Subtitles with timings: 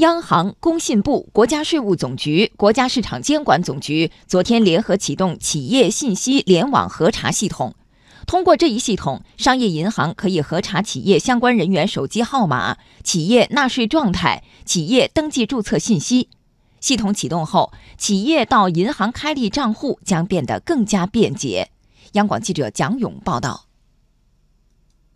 [0.00, 7.74] 央行、工信部、国家税务总局、国家市场监管总局昨天联合启动企业信息联网核查系统。
[8.26, 16.30] 通过这一系统，商业银行可以核查企业相关人员手机号码、企业纳税状态、企业登记注册信息。
[16.80, 21.70] 系统启动后，企业到银行开立账户将变得更加便捷。
[22.12, 23.66] 央广记者蒋勇报道。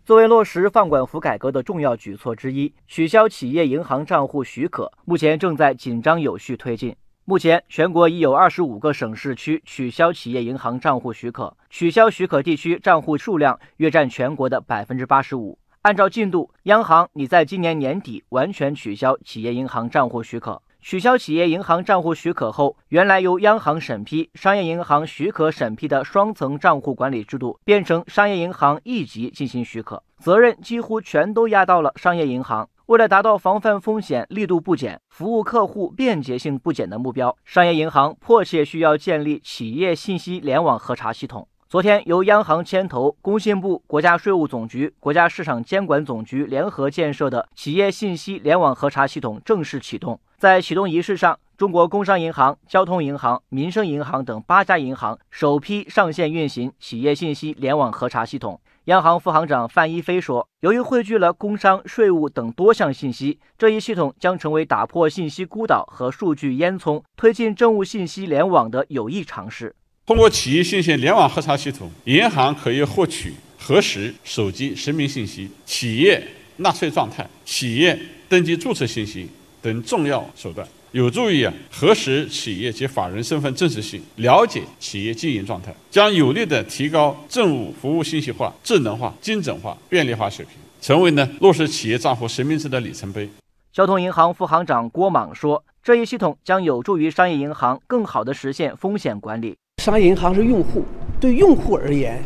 [0.05, 6.95] 作为落实放管服改革的重要举措之一，取消企业银行账户许可目前正在紧张有序推进。
[7.23, 15.57] 目前，全国已有二十五个省市区取消企业银行账户许可，取消许可地区账户数量约占全国的百分之八十五。
[15.81, 20.61] 按照进度，央行拟在今年年底完全取消企业银行账户许可。
[20.87, 32.69] 取消企业银行账户许可后，原来由央行审批、商业银行许可审批的双层账户管理制度，变成商业银行一级进行许可，责任几乎全都压到了商业银行。
[32.85, 41.47] 为了达到防范风险力度不减、服务客户便捷性不减的目标，商业银行迫切需要建立企业信息联网核查系统。
[41.67, 50.19] 昨天，由央行牵头，工信部、国家税务总局、国家市场监管总局联合建设的企业信息联网核查系统正式启动。
[50.37, 58.61] 在启动仪式上，中国工商银行、交通银行、民生银行等八家银行首批上线运行企业信息联网核查系统。
[58.83, 69.75] 央行副行长范一飞说：“由于汇聚了工商、税务等多项信息，这一系统将成为打破信息孤岛和数据烟囱、推进政务信息联网的有益尝试。
[70.05, 76.23] 通过企业信息联网核查系统，银行可以获取核实手机实名信息、企业
[76.57, 79.27] 纳税状态、企业登记注册信息
[79.63, 93.27] 等重要手段。”有助于啊核实企业及法人身份真实性，了解企业经营状态，将有力的提高政务服务信息化、智能化、精准化、便利化水平，成为呢落实企业账户实名制的里程碑。
[93.73, 99.57] 交通银行副行长郭莽说：“这一系统将有助于商业银行更好地实现风险管理。
[99.85, 100.83] 商业银行是用户，
[101.19, 102.19] 对用户而言，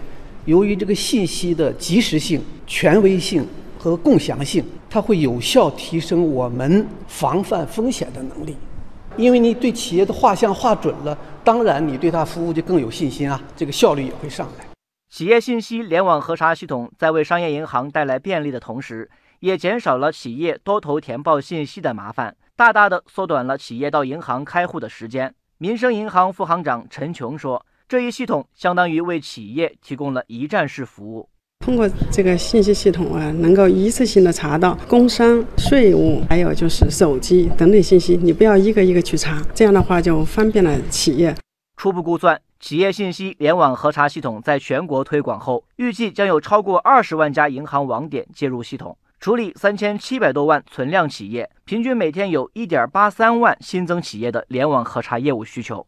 [0.45, 3.45] 由于这个信息的及时性、权威性
[3.77, 8.55] 和共享性。”它会有效提升我们防范风险的能力，
[9.17, 14.65] 因为你对企业的画像画准了，当然你对它服务就更有信心啊，这个效率也会上来。
[15.09, 25.35] 企业信息联网核查系统在为商业银行带来便利的同时，也减少了企业多头填报信息的麻烦，大大的缩短了企业到银行开户的时间。
[25.61, 31.27] 民生银行副行长陈琼说：“这一系统相当于为企业提供了一站式服务。”
[31.59, 41.35] 通过这个信息系统啊，能够一次性的查到工商、税务，还有就是手机等等信息，你不要一个一个去查，这样的话就方便了企业。
[41.75, 55.85] 初步估算，企业信息联网核查系统在全国推广后，预计将有超过二十万家银行网点接入系统，处理三千七百多万存量企业，平均每天有一点八三万新增企业的联网核查业务需求。